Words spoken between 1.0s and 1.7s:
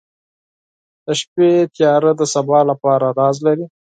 •د شپې